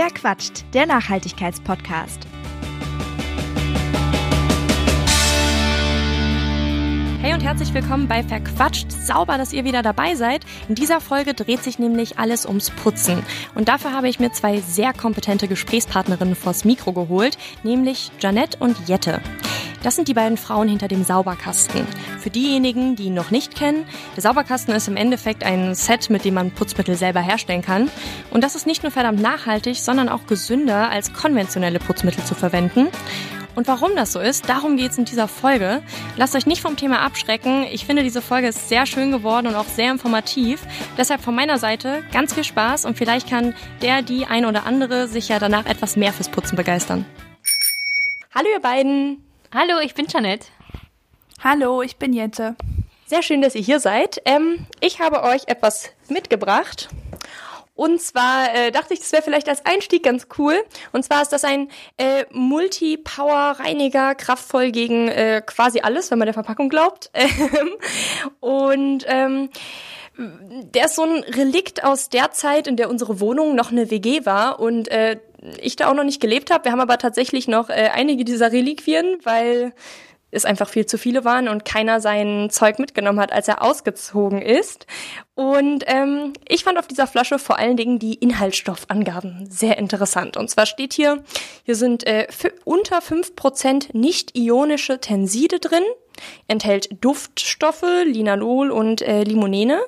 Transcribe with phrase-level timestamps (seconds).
[0.00, 0.64] Wer quatscht?
[0.74, 2.20] Der Nachhaltigkeitspodcast.
[7.20, 8.92] Hey und herzlich willkommen bei Verquatscht.
[8.92, 10.46] Sauber, dass ihr wieder dabei seid.
[10.68, 13.24] In dieser Folge dreht sich nämlich alles ums Putzen.
[13.56, 18.88] Und dafür habe ich mir zwei sehr kompetente Gesprächspartnerinnen vors Mikro geholt, nämlich Janette und
[18.88, 19.20] Jette.
[19.82, 21.86] Das sind die beiden Frauen hinter dem Sauberkasten.
[22.18, 23.84] Für diejenigen, die ihn noch nicht kennen,
[24.16, 27.90] der Sauberkasten ist im Endeffekt ein Set, mit dem man Putzmittel selber herstellen kann.
[28.30, 32.88] Und das ist nicht nur verdammt nachhaltig, sondern auch gesünder als konventionelle Putzmittel zu verwenden.
[33.54, 35.82] Und warum das so ist, darum geht es in dieser Folge.
[36.16, 37.64] Lasst euch nicht vom Thema abschrecken.
[37.72, 40.60] Ich finde, diese Folge ist sehr schön geworden und auch sehr informativ.
[40.96, 45.08] Deshalb von meiner Seite ganz viel Spaß und vielleicht kann der, die ein oder andere
[45.08, 47.04] sich ja danach etwas mehr fürs Putzen begeistern.
[48.32, 49.27] Hallo ihr beiden!
[49.54, 50.46] Hallo, ich bin Janette.
[51.42, 52.54] Hallo, ich bin Jette.
[53.06, 54.20] Sehr schön, dass ihr hier seid.
[54.26, 56.90] Ähm, ich habe euch etwas mitgebracht.
[57.74, 60.62] Und zwar äh, dachte ich, das wäre vielleicht als Einstieg ganz cool.
[60.92, 66.34] Und zwar ist das ein äh, Multi-Power-Reiniger, kraftvoll gegen äh, quasi alles, wenn man der
[66.34, 67.10] Verpackung glaubt.
[68.40, 69.48] Und ähm,
[70.18, 74.26] der ist so ein Relikt aus der Zeit, in der unsere Wohnung noch eine WG
[74.26, 75.20] war und äh,
[75.60, 76.64] ich da auch noch nicht gelebt habe.
[76.64, 79.72] Wir haben aber tatsächlich noch äh, einige dieser Reliquien, weil
[80.30, 84.42] es einfach viel zu viele waren und keiner sein Zeug mitgenommen hat, als er ausgezogen
[84.42, 84.86] ist.
[85.34, 90.36] Und ähm, ich fand auf dieser Flasche vor allen Dingen die Inhaltsstoffangaben sehr interessant.
[90.36, 91.22] Und zwar steht hier,
[91.64, 92.26] hier sind äh,
[92.64, 95.84] unter fünf Prozent nicht-ionische Tenside drin,
[96.46, 99.80] enthält Duftstoffe, Linalol und äh, Limonene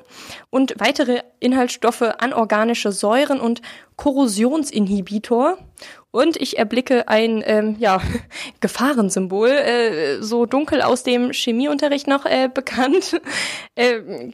[0.50, 3.62] und weitere Inhaltsstoffe, anorganische Säuren und
[3.96, 5.58] Korrosionsinhibitor.
[6.12, 8.00] Und ich erblicke ein ähm, ja,
[8.60, 13.20] Gefahrensymbol, äh, so dunkel aus dem Chemieunterricht noch äh, bekannt.
[13.76, 14.30] äh,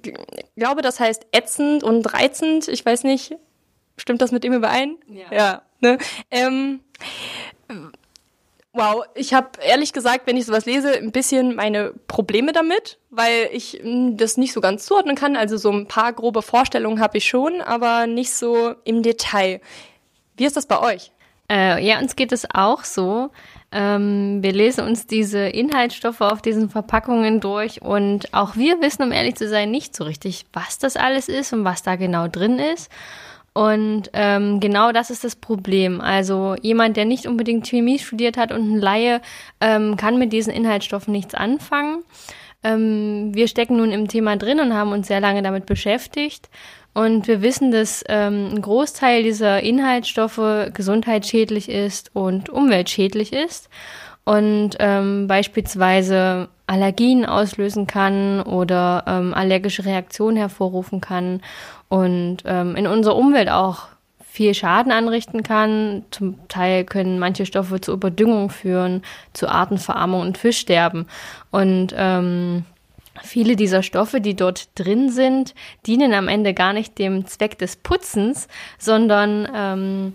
[0.56, 2.68] glaube, das heißt ätzend und reizend.
[2.68, 3.36] Ich weiß nicht,
[3.98, 4.96] stimmt das mit dem überein?
[5.08, 5.26] Ja.
[5.30, 5.98] ja ne?
[6.30, 6.80] ähm,
[8.76, 13.48] Wow, ich habe ehrlich gesagt, wenn ich sowas lese, ein bisschen meine Probleme damit, weil
[13.50, 15.34] ich hm, das nicht so ganz zuordnen kann.
[15.34, 19.62] Also so ein paar grobe Vorstellungen habe ich schon, aber nicht so im Detail.
[20.36, 21.10] Wie ist das bei euch?
[21.50, 23.30] Äh, ja, uns geht es auch so.
[23.72, 29.12] Ähm, wir lesen uns diese Inhaltsstoffe auf diesen Verpackungen durch und auch wir wissen, um
[29.12, 32.58] ehrlich zu sein, nicht so richtig, was das alles ist und was da genau drin
[32.58, 32.90] ist.
[33.56, 36.02] Und ähm, genau das ist das Problem.
[36.02, 39.22] Also jemand, der nicht unbedingt Chemie studiert hat und ein Laie,
[39.62, 42.04] ähm, kann mit diesen Inhaltsstoffen nichts anfangen.
[42.62, 46.50] Ähm, wir stecken nun im Thema drin und haben uns sehr lange damit beschäftigt.
[46.92, 53.70] Und wir wissen, dass ähm, ein Großteil dieser Inhaltsstoffe gesundheitsschädlich ist und umweltschädlich ist
[54.24, 61.40] und ähm, beispielsweise Allergien auslösen kann oder ähm, allergische Reaktionen hervorrufen kann
[61.88, 63.88] und ähm, in unserer Umwelt auch
[64.36, 66.04] viel Schaden anrichten kann.
[66.10, 71.06] Zum Teil können manche Stoffe zu Überdüngung führen, zu Artenverarmung und Fischsterben.
[71.50, 72.64] Und ähm,
[73.22, 75.54] viele dieser Stoffe, die dort drin sind,
[75.86, 78.48] dienen am Ende gar nicht dem Zweck des Putzens,
[78.78, 80.12] sondern ähm,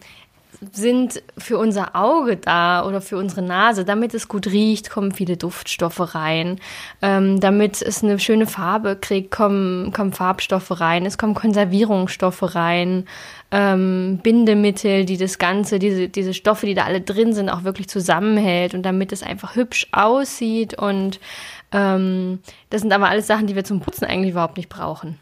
[0.71, 3.83] sind für unser Auge da oder für unsere Nase.
[3.83, 6.59] Damit es gut riecht, kommen viele Duftstoffe rein.
[7.01, 11.05] Ähm, damit es eine schöne Farbe kriegt, kommen, kommen Farbstoffe rein.
[11.05, 13.05] Es kommen Konservierungsstoffe rein.
[13.49, 17.89] Ähm, Bindemittel, die das Ganze, diese, diese Stoffe, die da alle drin sind, auch wirklich
[17.89, 20.75] zusammenhält und damit es einfach hübsch aussieht.
[20.75, 21.19] Und
[21.71, 22.39] ähm,
[22.69, 25.17] das sind aber alles Sachen, die wir zum Putzen eigentlich überhaupt nicht brauchen.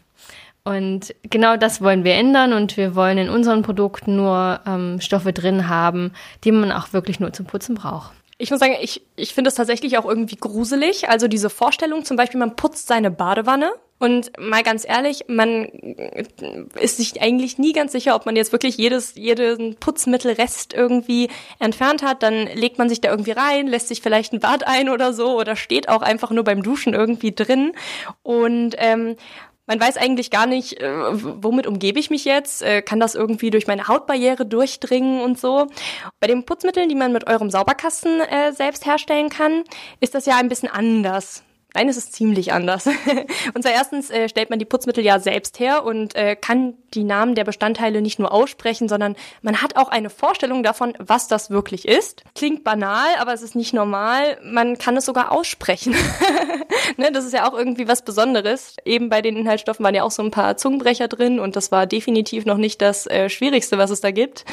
[0.70, 5.32] Und genau das wollen wir ändern und wir wollen in unseren Produkten nur ähm, Stoffe
[5.32, 6.12] drin haben,
[6.44, 8.12] die man auch wirklich nur zum Putzen braucht.
[8.38, 11.08] Ich muss sagen, ich, ich finde es tatsächlich auch irgendwie gruselig.
[11.08, 13.72] Also diese Vorstellung, zum Beispiel, man putzt seine Badewanne.
[13.98, 15.66] Und mal ganz ehrlich, man
[16.80, 22.02] ist sich eigentlich nie ganz sicher, ob man jetzt wirklich jedes, jeden Putzmittelrest irgendwie entfernt
[22.02, 22.22] hat.
[22.22, 25.36] Dann legt man sich da irgendwie rein, lässt sich vielleicht ein Bad ein oder so
[25.38, 27.72] oder steht auch einfach nur beim Duschen irgendwie drin.
[28.22, 29.16] Und ähm,
[29.70, 32.60] man weiß eigentlich gar nicht, äh, womit umgebe ich mich jetzt?
[32.60, 35.68] Äh, kann das irgendwie durch meine Hautbarriere durchdringen und so?
[36.18, 39.62] Bei den Putzmitteln, die man mit eurem Sauberkasten äh, selbst herstellen kann,
[40.00, 41.44] ist das ja ein bisschen anders.
[41.74, 42.86] Nein, es ist ziemlich anders.
[43.54, 47.04] und zwar erstens äh, stellt man die Putzmittel ja selbst her und äh, kann die
[47.04, 51.50] Namen der Bestandteile nicht nur aussprechen, sondern man hat auch eine Vorstellung davon, was das
[51.50, 52.24] wirklich ist.
[52.34, 54.38] Klingt banal, aber es ist nicht normal.
[54.42, 55.94] Man kann es sogar aussprechen.
[56.96, 58.76] ne, das ist ja auch irgendwie was Besonderes.
[58.84, 61.86] Eben bei den Inhaltsstoffen waren ja auch so ein paar Zungenbrecher drin und das war
[61.86, 64.44] definitiv noch nicht das äh, Schwierigste, was es da gibt.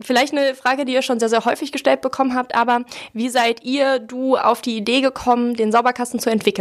[0.00, 3.64] Vielleicht eine Frage, die ihr schon sehr, sehr häufig gestellt bekommen habt, aber wie seid
[3.64, 6.59] ihr, du, auf die Idee gekommen, den Sauberkasten zu entwickeln?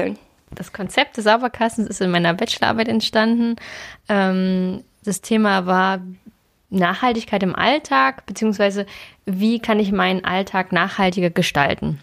[0.52, 3.56] Das Konzept des Sauberkastens ist in meiner Bachelorarbeit entstanden.
[4.08, 6.02] Ähm, das Thema war,
[6.72, 8.86] Nachhaltigkeit im Alltag, beziehungsweise
[9.26, 12.00] wie kann ich meinen Alltag nachhaltiger gestalten.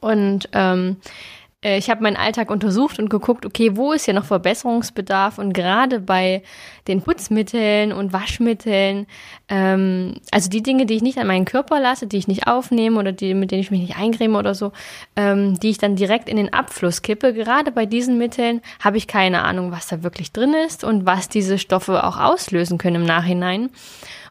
[0.00, 4.24] Und ähm, äh, ich habe meinen Alltag untersucht und geguckt, okay, wo ist hier noch
[4.24, 5.38] Verbesserungsbedarf?
[5.38, 6.42] Und gerade bei
[6.86, 9.08] den Putzmitteln und Waschmitteln,
[9.48, 13.00] ähm, also die Dinge, die ich nicht an meinen Körper lasse, die ich nicht aufnehme
[13.00, 14.70] oder die, mit denen ich mich nicht eincreme oder so,
[15.16, 19.08] ähm, die ich dann direkt in den Abfluss kippe, gerade bei diesen Mitteln habe ich
[19.08, 23.04] keine Ahnung, was da wirklich drin ist und was diese Stoffe auch auslösen können im
[23.04, 23.70] Nachhinein.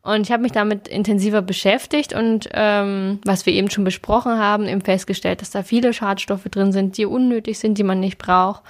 [0.07, 4.65] Und ich habe mich damit intensiver beschäftigt und ähm, was wir eben schon besprochen haben,
[4.65, 8.63] eben festgestellt, dass da viele Schadstoffe drin sind, die unnötig sind, die man nicht braucht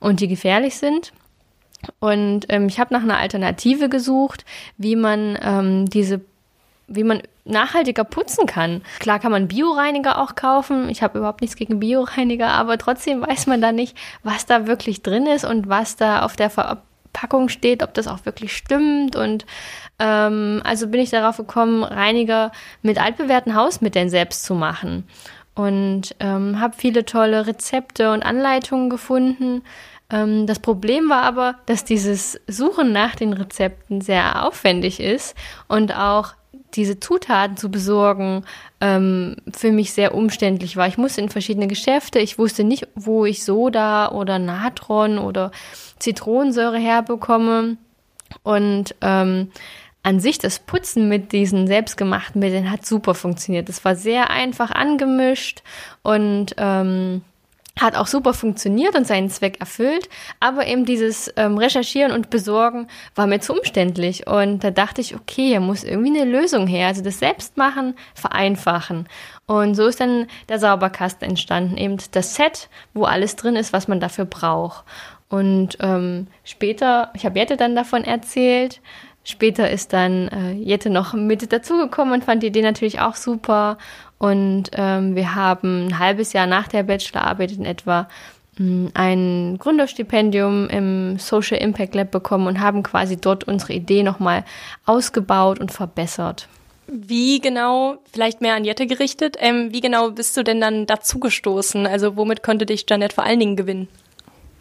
[0.00, 1.14] und die gefährlich sind.
[1.98, 4.44] Und ähm, ich habe nach einer Alternative gesucht,
[4.76, 6.20] wie man ähm, diese,
[6.88, 8.82] wie man nachhaltiger putzen kann.
[8.98, 10.90] Klar kann man Bioreiniger auch kaufen.
[10.90, 15.00] Ich habe überhaupt nichts gegen Bioreiniger, aber trotzdem weiß man da nicht, was da wirklich
[15.00, 16.50] drin ist und was da auf der
[17.12, 19.44] Verpackung steht, ob das auch wirklich stimmt und
[19.98, 25.04] ähm, also bin ich darauf gekommen, Reiniger mit altbewährten Hausmitteln selbst zu machen.
[25.54, 29.62] Und ähm, habe viele tolle Rezepte und Anleitungen gefunden.
[30.10, 35.36] Ähm, das Problem war aber, dass dieses Suchen nach den Rezepten sehr aufwendig ist
[35.68, 36.32] und auch
[36.74, 38.44] diese Zutaten zu besorgen
[38.80, 40.86] ähm, für mich sehr umständlich war.
[40.88, 45.50] Ich musste in verschiedene Geschäfte, ich wusste nicht, wo ich Soda oder Natron oder
[45.98, 47.76] Zitronensäure herbekomme.
[48.42, 49.50] Und ähm,
[50.02, 53.68] an sich das Putzen mit diesen selbstgemachten Mitteln hat super funktioniert.
[53.68, 55.62] Es war sehr einfach angemischt
[56.02, 57.22] und ähm,
[57.80, 60.08] hat auch super funktioniert und seinen Zweck erfüllt,
[60.40, 64.26] aber eben dieses ähm, Recherchieren und Besorgen war mir zu umständlich.
[64.26, 69.08] Und da dachte ich, okay, hier muss irgendwie eine Lösung her, also das Selbstmachen, vereinfachen.
[69.46, 73.88] Und so ist dann der Sauberkasten entstanden, eben das Set, wo alles drin ist, was
[73.88, 74.84] man dafür braucht.
[75.28, 78.80] Und ähm, später, ich habe Jette dann davon erzählt,
[79.24, 83.78] Später ist dann äh, Jette noch mit dazugekommen und fand die Idee natürlich auch super.
[84.22, 88.08] Und ähm, wir haben ein halbes Jahr nach der Bachelorarbeit in etwa
[88.56, 94.44] hm, ein Gründerstipendium im Social Impact Lab bekommen und haben quasi dort unsere Idee nochmal
[94.86, 96.46] ausgebaut und verbessert.
[96.86, 101.88] Wie genau, vielleicht mehr an Jette gerichtet, ähm, wie genau bist du denn dann dazugestoßen?
[101.88, 103.88] Also womit konnte dich Janet vor allen Dingen gewinnen?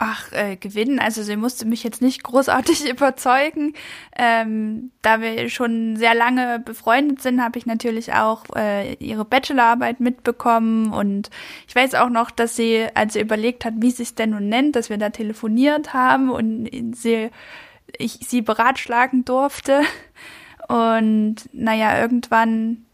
[0.04, 0.98] Ach, äh, gewinnen.
[0.98, 3.76] Also sie musste mich jetzt nicht großartig überzeugen.
[4.18, 10.00] Ähm, da wir schon sehr lange befreundet sind, habe ich natürlich auch äh, ihre Bachelorarbeit
[10.00, 10.92] mitbekommen.
[10.92, 11.30] Und
[11.68, 14.50] ich weiß auch noch, dass sie, als sie überlegt hat, wie sie es denn nun
[14.50, 17.30] nennt, dass wir da telefoniert haben und sie,
[17.96, 19.82] ich sie beratschlagen durfte.
[20.68, 22.88] Und naja, irgendwann,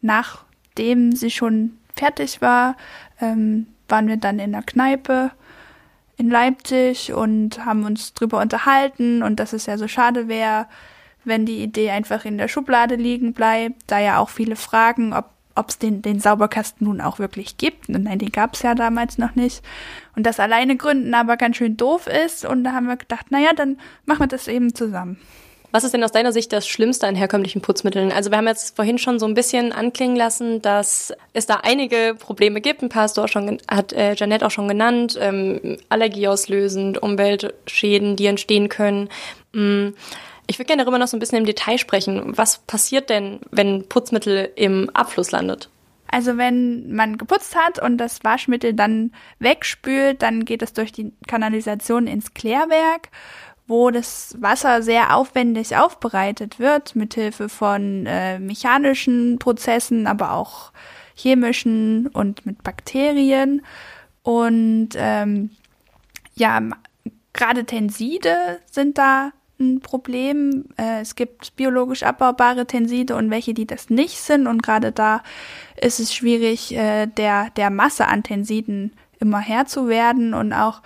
[0.00, 2.78] nachdem sie schon fertig war,
[3.20, 5.32] ähm, waren wir dann in der Kneipe
[6.16, 10.66] in Leipzig und haben uns drüber unterhalten und dass es ja so schade wäre,
[11.24, 15.30] wenn die Idee einfach in der Schublade liegen bleibt, da ja auch viele fragen, ob
[15.54, 17.88] ob es den, den Sauberkasten nun auch wirklich gibt.
[17.88, 19.62] Und nein, den gab es ja damals noch nicht.
[20.16, 22.44] Und das alleine gründen aber ganz schön doof ist.
[22.44, 25.18] Und da haben wir gedacht, naja, dann machen wir das eben zusammen.
[25.72, 28.12] Was ist denn aus deiner Sicht das Schlimmste an herkömmlichen Putzmitteln?
[28.12, 32.14] Also wir haben jetzt vorhin schon so ein bisschen anklingen lassen, dass es da einige
[32.18, 32.82] Probleme gibt.
[32.82, 35.18] Ein paar hast du auch schon, hat äh, Janette auch schon genannt.
[35.18, 39.08] Ähm, allergieauslösend, Umweltschäden, die entstehen können.
[39.52, 39.88] Mm.
[40.46, 42.36] Ich würde gerne darüber noch so ein bisschen im Detail sprechen.
[42.36, 45.70] Was passiert denn, wenn Putzmittel im Abfluss landet?
[46.08, 51.12] Also wenn man geputzt hat und das Waschmittel dann wegspült, dann geht es durch die
[51.26, 53.08] Kanalisation ins Klärwerk
[53.72, 60.72] wo das Wasser sehr aufwendig aufbereitet wird, mithilfe von äh, mechanischen Prozessen, aber auch
[61.14, 63.62] chemischen und mit Bakterien.
[64.22, 65.50] Und ähm,
[66.34, 66.60] ja,
[67.32, 70.66] gerade Tenside sind da ein Problem.
[70.76, 74.46] Äh, es gibt biologisch abbaubare Tenside und welche, die das nicht sind.
[74.46, 75.22] Und gerade da
[75.80, 80.82] ist es schwierig, äh, der, der Masse an Tensiden immer Herr zu werden und auch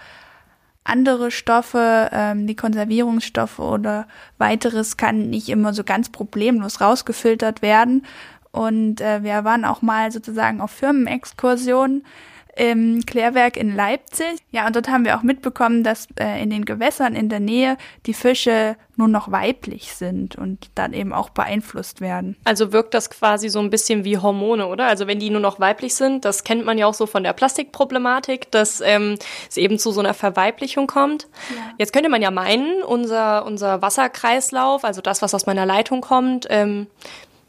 [0.89, 4.07] andere Stoffe, ähm, die Konservierungsstoffe oder
[4.39, 8.05] weiteres kann nicht immer so ganz problemlos rausgefiltert werden.
[8.53, 12.05] Und äh, wir waren auch mal sozusagen auf Firmenexkursionen
[12.57, 14.39] im Klärwerk in Leipzig.
[14.51, 17.77] Ja, und dort haben wir auch mitbekommen, dass äh, in den Gewässern in der Nähe
[18.07, 22.37] die Fische nur noch weiblich sind und dann eben auch beeinflusst werden.
[22.45, 24.87] Also wirkt das quasi so ein bisschen wie Hormone, oder?
[24.87, 27.35] Also wenn die nur noch weiblich sind, das kennt man ja auch so von der
[27.35, 31.29] Plastikproblematik, dass ähm, es eben zu so einer Verweiblichung kommt.
[31.55, 31.75] Ja.
[31.79, 36.47] Jetzt könnte man ja meinen, unser, unser Wasserkreislauf, also das, was aus meiner Leitung kommt,
[36.49, 36.87] ähm,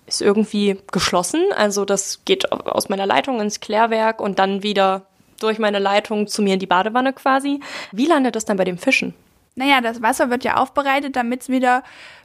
[0.07, 1.43] ist irgendwie geschlossen.
[1.55, 5.05] Also das geht aus meiner Leitung ins Klärwerk und dann wieder
[5.39, 7.59] durch meine Leitung zu mir in die Badewanne quasi.
[7.91, 9.13] Wie landet das dann bei den Fischen?
[9.55, 11.83] Naja, das Wasser wird ja aufbereitet, damit es wieder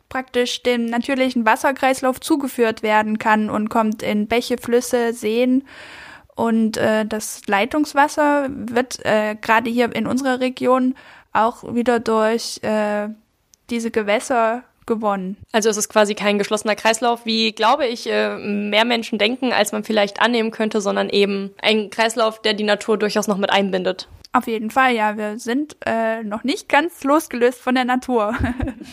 [0.08, 5.64] praktisch dem natürlichen Wasserkreislauf zugeführt werden kann und kommt in Bäche, Flüsse, Seen.
[6.34, 10.94] Und äh, das Leitungswasser wird äh, gerade hier in unserer Region
[11.32, 13.08] auch wieder durch äh,
[13.70, 15.36] diese Gewässer gewonnen.
[15.52, 19.72] Also es ist quasi kein geschlossener Kreislauf, wie, glaube ich, äh, mehr Menschen denken, als
[19.72, 24.08] man vielleicht annehmen könnte, sondern eben ein Kreislauf, der die Natur durchaus noch mit einbindet.
[24.34, 25.18] Auf jeden Fall, ja.
[25.18, 28.34] Wir sind äh, noch nicht ganz losgelöst von der Natur.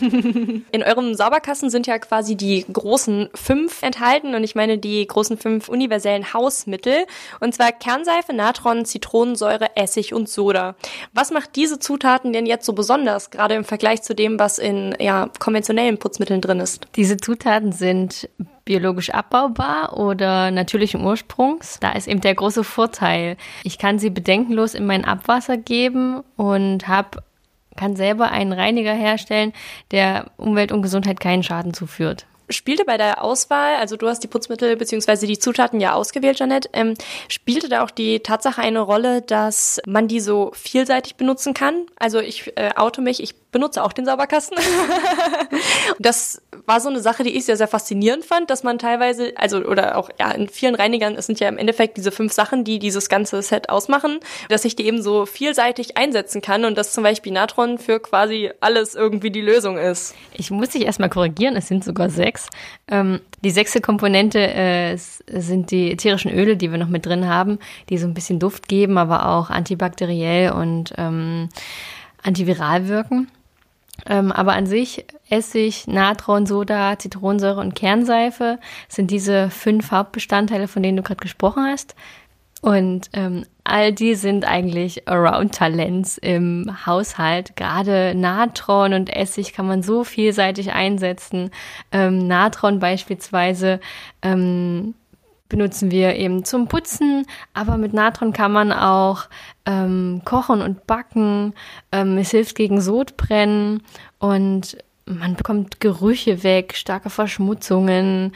[0.02, 5.38] In eurem Sauberkasten sind ja quasi die großen fünf enthalten und ich meine die großen
[5.38, 7.06] fünf universellen Hausmittel
[7.40, 10.74] und zwar Kernseife, Natron, Zitronensäure, Essig und Soda.
[11.14, 14.94] Was macht diese Zutaten denn jetzt so besonders, gerade im Vergleich zu dem, was in
[15.00, 16.86] ja, konventionellen Putzmitteln drin ist?
[16.96, 18.28] Diese Zutaten sind
[18.70, 21.80] biologisch abbaubar oder natürlichen Ursprungs.
[21.80, 23.36] Da ist eben der große Vorteil.
[23.64, 27.24] Ich kann sie bedenkenlos in mein Abwasser geben und habe
[27.76, 29.52] kann selber einen Reiniger herstellen,
[29.90, 34.28] der Umwelt und Gesundheit keinen Schaden zuführt spielte bei der Auswahl, also du hast die
[34.28, 35.26] Putzmittel bzw.
[35.26, 36.94] die Zutaten ja ausgewählt, Janette, ähm,
[37.28, 41.86] spielte da auch die Tatsache eine Rolle, dass man die so vielseitig benutzen kann?
[41.98, 44.58] Also ich äh, auto mich, ich benutze auch den Sauberkasten.
[45.98, 49.58] das war so eine Sache, die ich sehr, sehr faszinierend fand, dass man teilweise, also
[49.58, 52.78] oder auch ja, in vielen Reinigern, es sind ja im Endeffekt diese fünf Sachen, die
[52.78, 57.02] dieses ganze Set ausmachen, dass ich die eben so vielseitig einsetzen kann und dass zum
[57.02, 60.14] Beispiel Natron für quasi alles irgendwie die Lösung ist.
[60.34, 62.39] Ich muss dich erstmal korrigieren, es sind sogar sechs.
[62.88, 67.58] Ähm, die sechste Komponente äh, sind die ätherischen Öle, die wir noch mit drin haben,
[67.88, 71.48] die so ein bisschen Duft geben, aber auch antibakteriell und ähm,
[72.22, 73.28] antiviral wirken.
[74.06, 80.82] Ähm, aber an sich Essig, Natron, Soda, Zitronensäure und Kernseife sind diese fünf Hauptbestandteile, von
[80.82, 81.94] denen du gerade gesprochen hast.
[82.60, 87.56] Und ähm, all die sind eigentlich Around-Talents im Haushalt.
[87.56, 91.50] Gerade Natron und Essig kann man so vielseitig einsetzen.
[91.90, 93.80] Ähm, Natron beispielsweise
[94.22, 94.94] ähm,
[95.48, 99.24] benutzen wir eben zum Putzen, aber mit Natron kann man auch
[99.66, 101.54] ähm, kochen und backen.
[101.92, 103.82] Ähm, es hilft gegen Sodbrennen
[104.18, 108.32] und man bekommt Gerüche weg, starke Verschmutzungen,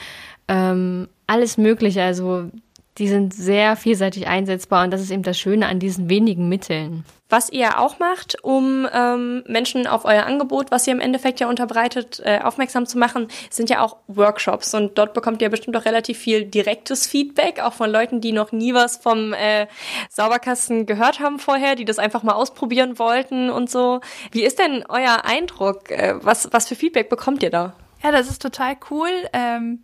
[0.48, 2.02] ähm, alles Mögliche.
[2.02, 2.50] Also
[2.98, 7.04] die sind sehr vielseitig einsetzbar und das ist eben das Schöne an diesen wenigen Mitteln.
[7.28, 11.48] Was ihr auch macht, um ähm, Menschen auf euer Angebot, was ihr im Endeffekt ja
[11.48, 14.72] unterbreitet, äh, aufmerksam zu machen, sind ja auch Workshops.
[14.74, 18.52] Und dort bekommt ihr bestimmt auch relativ viel direktes Feedback, auch von Leuten, die noch
[18.52, 19.66] nie was vom äh,
[20.10, 24.00] Sauberkasten gehört haben vorher, die das einfach mal ausprobieren wollten und so.
[24.30, 25.90] Wie ist denn euer Eindruck?
[25.90, 27.74] Äh, was, was für Feedback bekommt ihr da?
[28.04, 29.10] Ja, das ist total cool.
[29.32, 29.80] Ähm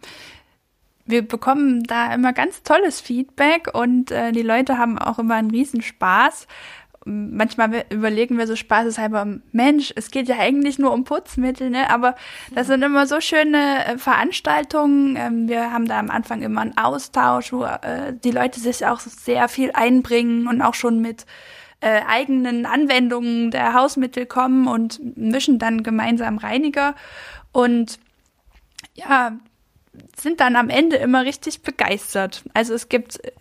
[1.07, 5.51] wir bekommen da immer ganz tolles Feedback und äh, die Leute haben auch immer einen
[5.51, 6.47] riesen Spaß.
[7.07, 11.89] Manchmal überlegen wir so spaßeshalber, Mensch, es geht ja eigentlich nur um Putzmittel, ne?
[11.89, 12.15] Aber
[12.55, 15.17] das sind immer so schöne äh, Veranstaltungen.
[15.17, 19.01] Ähm, wir haben da am Anfang immer einen Austausch, wo äh, die Leute sich auch
[19.01, 21.25] sehr viel einbringen und auch schon mit
[21.81, 26.95] äh, eigenen Anwendungen der Hausmittel kommen und mischen dann gemeinsam Reiniger.
[27.53, 27.99] Und
[28.95, 29.33] ja,
[30.17, 32.45] sind dann am Ende immer richtig begeistert.
[32.55, 33.33] Also es gibt äh,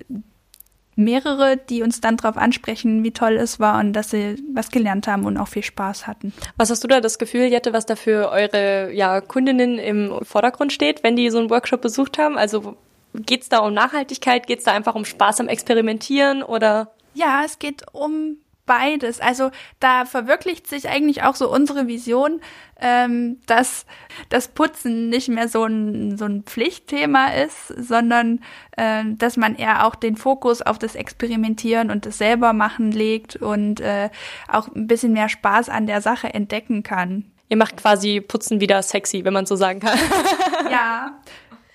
[0.95, 5.07] mehrere, die uns dann darauf ansprechen, wie toll es war und dass sie was gelernt
[5.07, 6.33] haben und auch viel Spaß hatten.
[6.57, 10.73] Was hast du da das Gefühl, Jette, was da für eure ja, Kundinnen im Vordergrund
[10.73, 12.37] steht, wenn die so einen Workshop besucht haben?
[12.37, 12.75] Also
[13.13, 14.45] geht es da um Nachhaltigkeit?
[14.45, 16.91] Geht es da einfach um Spaß am Experimentieren oder?
[17.13, 18.37] Ja, es geht um
[18.69, 19.19] beides.
[19.19, 19.49] Also
[19.79, 22.39] da verwirklicht sich eigentlich auch so unsere Vision,
[22.79, 23.88] ähm, dass
[24.29, 28.41] das Putzen nicht mehr so ein, so ein Pflichtthema ist, sondern
[28.77, 33.38] äh, dass man eher auch den Fokus auf das Experimentieren und das selber machen legt
[33.38, 34.11] und äh,
[34.47, 37.25] auch ein bisschen mehr Spaß an der Sache entdecken kann.
[37.49, 39.97] Ihr macht quasi Putzen wieder sexy, wenn man so sagen kann.
[40.71, 41.19] ja.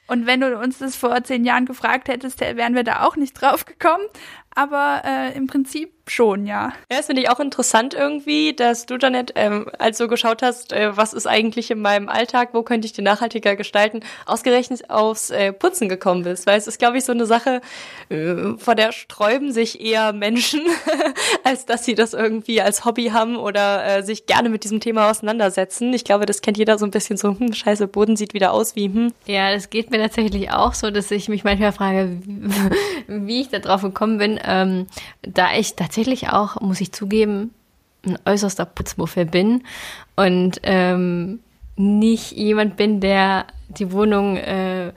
[0.06, 3.32] Und wenn du uns das vor zehn Jahren gefragt hättest, wären wir da auch nicht
[3.32, 4.04] drauf gekommen.
[4.54, 6.72] Aber äh, im Prinzip schon, ja.
[6.90, 10.72] Ja, das finde ich auch interessant irgendwie, dass du, Janet, ähm, als du geschaut hast,
[10.72, 15.30] äh, was ist eigentlich in meinem Alltag, wo könnte ich den nachhaltiger gestalten, ausgerechnet aufs
[15.30, 16.46] äh, Putzen gekommen bist.
[16.46, 17.62] Weil es ist, glaube ich, so eine Sache,
[18.10, 20.60] äh, vor der sträuben sich eher Menschen,
[21.44, 25.10] als dass sie das irgendwie als Hobby haben oder äh, sich gerne mit diesem Thema
[25.10, 25.92] auseinandersetzen.
[25.94, 28.76] Ich glaube, das kennt jeder so ein bisschen so, hm, scheiße, Boden sieht wieder aus
[28.76, 29.12] wie, hm.
[29.26, 32.50] Ja, das geht mir tatsächlich auch so, dass ich mich manchmal frage, wie,
[33.26, 34.86] wie ich da drauf gekommen bin, ähm,
[35.22, 37.54] da ich tatsächlich tatsächlich auch, muss ich zugeben,
[38.04, 39.62] ein äußerster Putzmuffel bin
[40.16, 41.38] und ähm,
[41.76, 44.92] nicht jemand bin, der die Wohnung äh,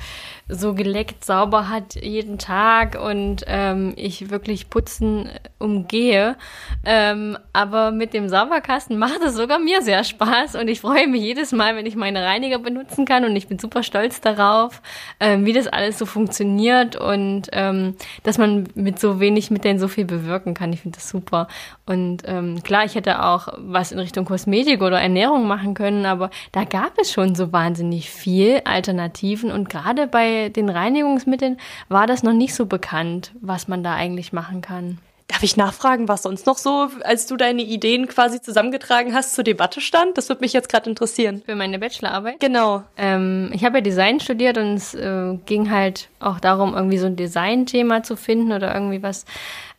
[0.50, 6.38] so geleckt sauber hat jeden Tag und ähm, ich wirklich Putzen umgehe.
[6.86, 11.22] Ähm, aber mit dem Sauberkasten macht es sogar mir sehr Spaß und ich freue mich
[11.22, 14.82] jedes Mal, wenn ich meine Reiniger benutzen kann und ich bin super stolz darauf,
[15.20, 19.88] ähm, wie das alles so funktioniert und ähm, dass man mit so wenig Mitteln so
[19.88, 20.72] viel bewirken kann.
[20.72, 21.48] Ich finde das super.
[21.86, 26.30] Und ähm, klar, ich hätte auch was in Richtung Kosmetik oder Ernährung machen können, aber
[26.52, 31.58] da gab es schon so wahnsinnig viel Alternativen und gerade bei den Reinigungsmitteln
[31.90, 35.00] war das noch nicht so bekannt, was man da eigentlich machen kann.
[35.28, 39.44] Darf ich nachfragen, was sonst noch so, als du deine Ideen quasi zusammengetragen hast, zur
[39.44, 40.18] Debatte stand?
[40.18, 41.42] Das würde mich jetzt gerade interessieren.
[41.46, 42.40] Für meine Bachelorarbeit?
[42.40, 42.84] Genau.
[42.96, 47.08] Ähm, ich habe ja Design studiert und es äh, ging halt auch darum, irgendwie so
[47.08, 49.26] ein Designthema zu finden oder irgendwie was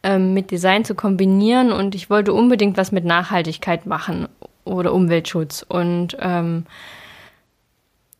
[0.02, 1.72] ähm, mit Design zu kombinieren.
[1.72, 4.28] Und ich wollte unbedingt was mit Nachhaltigkeit machen
[4.66, 5.64] oder Umweltschutz.
[5.66, 6.66] Und ähm,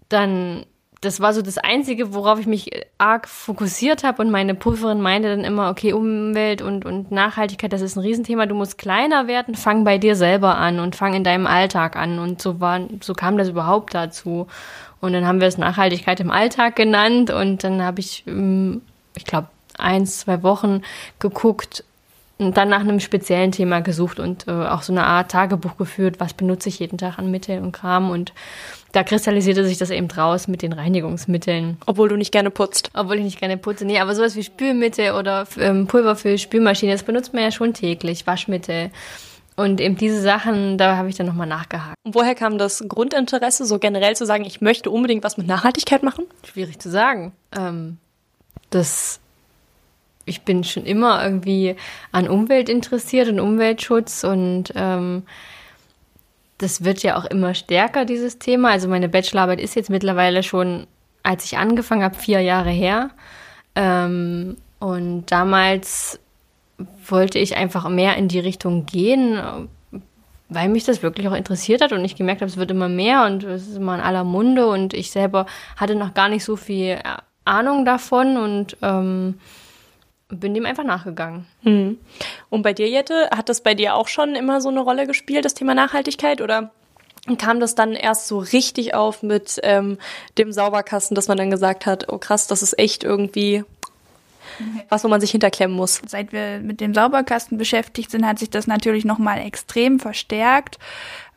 [0.09, 0.65] dann
[1.00, 4.21] das war so das Einzige, worauf ich mich arg fokussiert habe.
[4.21, 8.47] Und meine Prüferin meinte dann immer, okay, Umwelt und, und Nachhaltigkeit, das ist ein Riesenthema.
[8.47, 12.19] Du musst kleiner werden, fang bei dir selber an und fang in deinem Alltag an.
[12.19, 14.49] Und so war, so kam das überhaupt dazu.
[15.00, 17.31] Und dann haben wir es Nachhaltigkeit im Alltag genannt.
[17.31, 18.83] Und dann habe ich, ähm,
[19.17, 19.49] ich glaube,
[19.79, 20.83] eins, zwei Wochen
[21.21, 21.85] geguckt,
[22.38, 26.35] dann nach einem speziellen Thema gesucht und äh, auch so eine Art Tagebuch geführt, was
[26.35, 28.33] benutze ich jeden Tag an Mitteln und Kram und
[28.92, 31.76] da kristallisierte sich das eben draus mit den Reinigungsmitteln.
[31.87, 32.90] Obwohl du nicht gerne putzt.
[32.95, 33.85] Obwohl ich nicht gerne putze.
[33.85, 37.75] Nee, aber sowas wie Spülmittel oder ähm, Pulver für Spülmaschine, das benutzt man ja schon
[37.75, 38.90] täglich, Waschmittel.
[39.57, 41.97] Und eben diese Sachen, da habe ich dann nochmal nachgehakt.
[42.04, 46.04] Und woher kam das Grundinteresse, so generell zu sagen, ich möchte unbedingt was mit Nachhaltigkeit
[46.04, 46.26] machen?
[46.45, 47.33] Schwierig zu sagen.
[47.57, 47.99] Ähm,
[48.71, 49.21] das
[50.28, 51.76] ich bin schon immer irgendwie
[52.12, 55.23] an Umwelt interessiert und Umweltschutz und ähm,
[56.58, 58.70] das wird ja auch immer stärker, dieses Thema.
[58.70, 60.87] Also meine Bachelorarbeit ist jetzt mittlerweile schon,
[61.23, 63.11] als ich angefangen habe, vier Jahre her.
[63.75, 66.18] Ähm, und damals
[67.06, 69.68] wollte ich einfach mehr in die Richtung gehen,
[70.49, 73.25] weil mich das wirklich auch interessiert hat und ich gemerkt habe, es wird immer mehr
[73.26, 76.56] und es ist immer in aller Munde und ich selber hatte noch gar nicht so
[76.56, 76.99] viel
[77.44, 79.38] Ahnung davon und ähm,
[80.28, 81.47] bin dem einfach nachgegangen.
[81.62, 81.99] Hm.
[82.50, 85.45] Und bei dir, Jette, hat das bei dir auch schon immer so eine Rolle gespielt,
[85.45, 86.41] das Thema Nachhaltigkeit?
[86.41, 86.71] Oder
[87.38, 89.99] kam das dann erst so richtig auf mit ähm,
[90.36, 93.64] dem Sauberkasten, dass man dann gesagt hat, oh krass, das ist echt irgendwie
[94.88, 96.00] was, wo man sich hinterklemmen muss.
[96.06, 100.78] Seit wir mit dem Sauberkasten beschäftigt sind, hat sich das natürlich nochmal extrem verstärkt,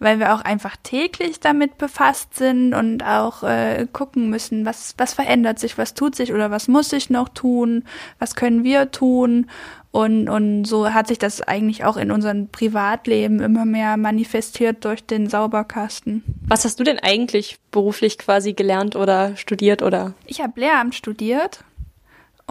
[0.02, 5.14] weil wir auch einfach täglich damit befasst sind und auch äh, gucken müssen, was, was
[5.14, 7.84] verändert sich, was tut sich oder was muss ich noch tun,
[8.18, 9.46] was können wir tun.
[9.92, 15.06] Und, und so hat sich das eigentlich auch in unserem Privatleben immer mehr manifestiert durch
[15.06, 16.24] den Sauberkasten.
[16.48, 20.14] Was hast du denn eigentlich beruflich quasi gelernt oder studiert oder?
[20.26, 21.64] Ich habe Lehramt studiert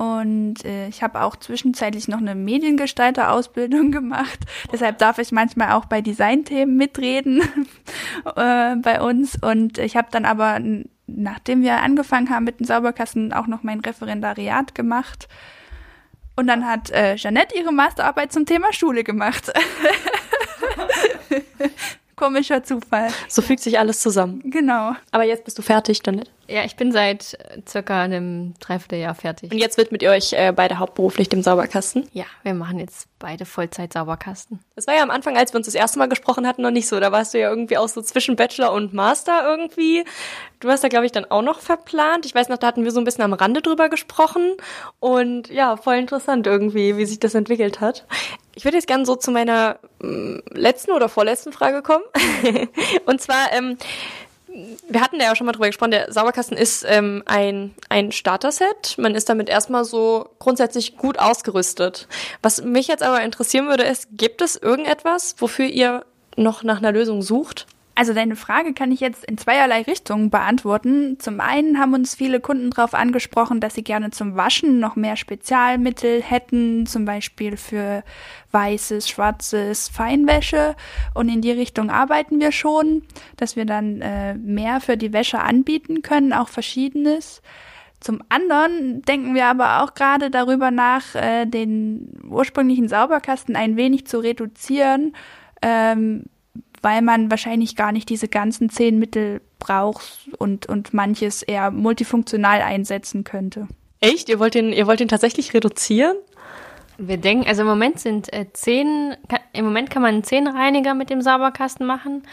[0.01, 4.39] und äh, ich habe auch zwischenzeitlich noch eine Mediengestalter-Ausbildung gemacht.
[4.73, 7.43] Deshalb darf ich manchmal auch bei Designthemen mitreden
[8.25, 9.37] äh, bei uns.
[9.43, 10.59] Und ich habe dann aber,
[11.07, 15.29] nachdem wir angefangen haben mit den Sauberkassen, auch noch mein Referendariat gemacht.
[16.35, 19.53] Und dann hat äh, Jeanette ihre Masterarbeit zum Thema Schule gemacht.
[22.17, 23.09] Komischer Zufall.
[23.29, 24.41] So fügt sich alles zusammen.
[24.47, 24.95] Genau.
[25.11, 26.31] Aber jetzt bist du fertig, Janet?
[26.51, 29.53] Ja, ich bin seit circa einem Dreivierteljahr fertig.
[29.53, 32.09] Und jetzt widmet ihr euch äh, beide hauptberuflich dem Sauberkasten?
[32.13, 34.59] Ja, wir machen jetzt beide Vollzeit Sauberkasten.
[34.75, 36.89] Das war ja am Anfang, als wir uns das erste Mal gesprochen hatten, noch nicht
[36.89, 36.99] so.
[36.99, 40.05] Da warst du ja irgendwie auch so zwischen Bachelor und Master irgendwie.
[40.59, 42.27] Du hast da, glaube ich, dann auch noch verplant.
[42.27, 44.57] Ich weiß noch, da hatten wir so ein bisschen am Rande drüber gesprochen.
[44.99, 48.07] Und ja, voll interessant irgendwie, wie sich das entwickelt hat.
[48.57, 52.05] Ich würde jetzt gerne so zu meiner mm, letzten oder vorletzten Frage kommen.
[53.07, 53.79] und zwar, ähm,
[54.89, 58.97] wir hatten ja auch schon mal drüber gesprochen, der Sauberkasten ist ähm, ein, ein Starter-Set.
[58.99, 62.09] Man ist damit erstmal so grundsätzlich gut ausgerüstet.
[62.43, 66.05] Was mich jetzt aber interessieren würde, ist, gibt es irgendetwas, wofür ihr
[66.37, 67.67] noch nach einer Lösung sucht?
[68.01, 71.19] Also deine Frage kann ich jetzt in zweierlei Richtungen beantworten.
[71.19, 75.17] Zum einen haben uns viele Kunden darauf angesprochen, dass sie gerne zum Waschen noch mehr
[75.17, 78.03] Spezialmittel hätten, zum Beispiel für
[78.53, 80.77] weißes, schwarzes Feinwäsche.
[81.13, 83.03] Und in die Richtung arbeiten wir schon,
[83.37, 87.43] dass wir dann äh, mehr für die Wäsche anbieten können, auch verschiedenes.
[88.01, 94.07] Zum anderen denken wir aber auch gerade darüber nach, äh, den ursprünglichen Sauberkasten ein wenig
[94.07, 95.15] zu reduzieren.
[95.61, 96.25] Ähm,
[96.83, 102.63] weil man wahrscheinlich gar nicht diese ganzen zehn Mittel braucht und, und manches eher multifunktional
[102.63, 103.69] einsetzen könnte.
[104.01, 104.29] Echt?
[104.31, 106.17] Ihr wollt den, ihr wollt den tatsächlich reduzieren?
[107.03, 109.17] Wir denken, also im Moment sind äh, zehn,
[109.55, 112.25] im Moment kann man zehn Reiniger mit dem Sauberkasten machen.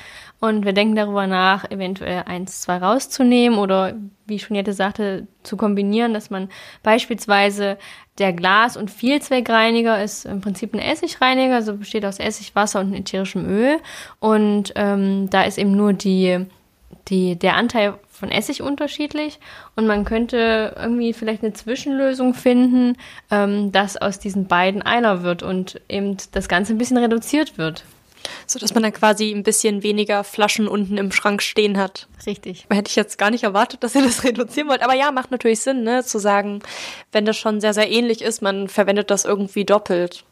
[0.41, 5.55] Und wir denken darüber nach, eventuell eins, zwei rauszunehmen oder wie schon Jette sagte, zu
[5.55, 6.49] kombinieren, dass man
[6.83, 7.77] beispielsweise
[8.17, 12.93] der Glas- und Vielzweckreiniger ist im Prinzip ein Essigreiniger, also besteht aus Essig, Wasser und
[12.93, 13.77] ätherischem Öl.
[14.19, 16.45] Und ähm, da ist eben nur die,
[17.07, 19.39] die, der Anteil von Essig unterschiedlich
[19.75, 22.97] und man könnte irgendwie vielleicht eine Zwischenlösung finden,
[23.29, 27.83] ähm, dass aus diesen beiden einer wird und eben das Ganze ein bisschen reduziert wird.
[28.45, 32.07] So dass man dann quasi ein bisschen weniger Flaschen unten im Schrank stehen hat.
[32.25, 32.65] Richtig.
[32.69, 34.81] Hätte ich jetzt gar nicht erwartet, dass ihr das reduzieren wollt.
[34.81, 36.61] Aber ja, macht natürlich Sinn, ne, zu sagen,
[37.11, 40.25] wenn das schon sehr, sehr ähnlich ist, man verwendet das irgendwie doppelt.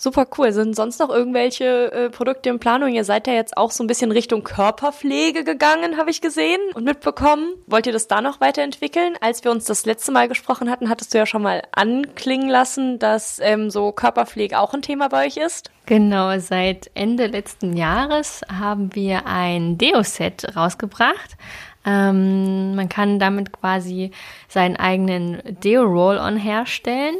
[0.00, 0.52] Super cool.
[0.52, 2.92] Sind sonst noch irgendwelche äh, Produkte in Planung?
[2.92, 6.84] Ihr seid ja jetzt auch so ein bisschen Richtung Körperpflege gegangen, habe ich gesehen und
[6.84, 7.54] mitbekommen.
[7.66, 9.16] Wollt ihr das da noch weiterentwickeln?
[9.20, 13.00] Als wir uns das letzte Mal gesprochen hatten, hattest du ja schon mal anklingen lassen,
[13.00, 15.72] dass ähm, so Körperpflege auch ein Thema bei euch ist.
[15.86, 21.36] Genau, seit Ende letzten Jahres haben wir ein Deo-Set rausgebracht.
[21.84, 24.12] Ähm, man kann damit quasi
[24.46, 27.16] seinen eigenen Deo-Roll-On herstellen.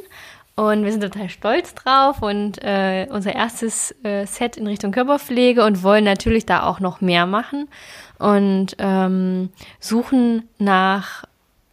[0.58, 5.64] Und wir sind total stolz drauf und äh, unser erstes äh, Set in Richtung Körperpflege
[5.64, 7.68] und wollen natürlich da auch noch mehr machen
[8.18, 11.22] und ähm, suchen nach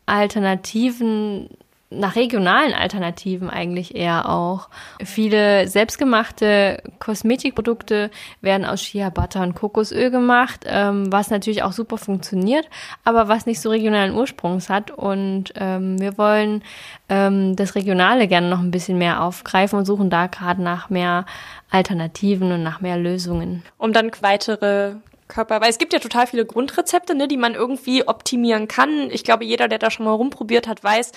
[0.06, 1.50] Alternativen
[1.90, 4.70] nach regionalen Alternativen eigentlich eher auch.
[5.04, 8.10] Viele selbstgemachte Kosmetikprodukte
[8.42, 12.68] werden aus Shea Butter und Kokosöl gemacht, ähm, was natürlich auch super funktioniert,
[13.04, 14.92] aber was nicht so regionalen Ursprungs hat.
[14.92, 16.64] Und ähm, wir wollen
[17.08, 21.26] ähm, das Regionale gerne noch ein bisschen mehr aufgreifen und suchen da gerade nach mehr
[21.70, 23.64] Alternativen und nach mehr Lösungen.
[23.78, 24.96] Um dann weitere
[25.28, 29.10] Körper, weil es gibt ja total viele Grundrezepte, ne, die man irgendwie optimieren kann.
[29.12, 31.12] Ich glaube, jeder, der da schon mal rumprobiert hat, weiß,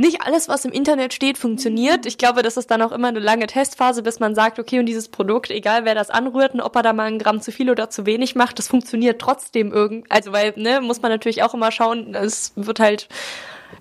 [0.00, 2.06] nicht alles, was im Internet steht, funktioniert.
[2.06, 4.86] Ich glaube, das ist dann auch immer eine lange Testphase, bis man sagt, okay, und
[4.86, 7.70] dieses Produkt, egal wer das anrührt und ob er da mal ein Gramm zu viel
[7.70, 11.52] oder zu wenig macht, das funktioniert trotzdem irgend, also weil, ne, muss man natürlich auch
[11.52, 13.08] immer schauen, es wird halt,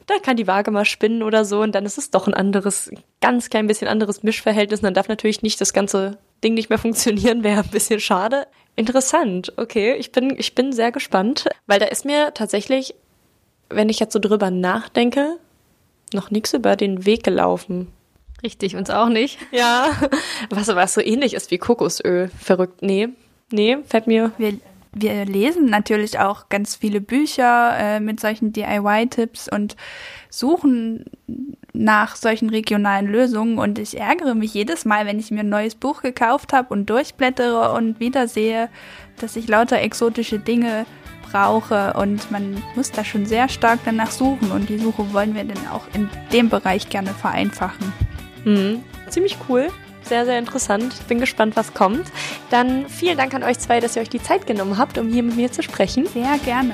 [0.08, 2.91] da kann die Waage mal spinnen oder so und dann ist es doch ein anderes,
[3.21, 6.79] ganz klein bisschen anderes Mischverhältnis und dann darf natürlich nicht das ganze Ding nicht mehr
[6.79, 8.45] funktionieren, wäre ein bisschen schade.
[8.75, 12.93] Interessant, okay, ich bin, ich bin sehr gespannt, weil da ist mir tatsächlich,
[13.69, 15.38] wenn ich jetzt so drüber nachdenke,
[16.13, 17.88] noch nichts über den Weg gelaufen.
[18.43, 19.38] Richtig, uns auch nicht.
[19.52, 19.89] Ja,
[20.50, 22.30] was, was so ähnlich ist wie Kokosöl.
[22.39, 22.82] Verrückt.
[22.82, 23.10] Nee,
[23.52, 24.32] nee, fällt mir.
[24.38, 24.54] Wir,
[24.93, 29.76] wir lesen natürlich auch ganz viele Bücher äh, mit solchen DIY-Tipps und
[30.30, 31.06] suchen
[31.74, 33.60] nach solchen regionalen Lösungen.
[33.60, 36.89] Und ich ärgere mich jedes Mal, wenn ich mir ein neues Buch gekauft habe und
[36.89, 38.69] durchblättere und wieder sehe,
[39.19, 40.86] dass ich lauter exotische Dinge
[41.31, 45.43] brauche und man muss da schon sehr stark danach suchen und die Suche wollen wir
[45.43, 47.93] dann auch in dem Bereich gerne vereinfachen.
[48.45, 48.83] Mhm.
[49.09, 49.67] Ziemlich cool.
[50.01, 50.95] Sehr, sehr interessant.
[51.07, 52.07] Bin gespannt, was kommt.
[52.49, 55.23] Dann vielen Dank an euch zwei, dass ihr euch die Zeit genommen habt, um hier
[55.23, 56.07] mit mir zu sprechen.
[56.07, 56.73] Sehr gerne.